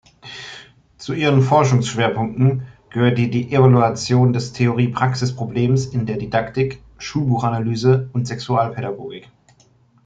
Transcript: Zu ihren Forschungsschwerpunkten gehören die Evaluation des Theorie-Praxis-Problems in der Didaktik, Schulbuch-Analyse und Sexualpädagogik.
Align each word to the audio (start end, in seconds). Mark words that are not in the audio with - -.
Zu 0.97 1.13
ihren 1.13 1.43
Forschungsschwerpunkten 1.43 2.63
gehören 2.89 3.13
die 3.13 3.53
Evaluation 3.53 4.33
des 4.33 4.51
Theorie-Praxis-Problems 4.51 5.85
in 5.93 6.07
der 6.07 6.17
Didaktik, 6.17 6.81
Schulbuch-Analyse 6.97 8.09
und 8.11 8.25
Sexualpädagogik. 8.27 9.29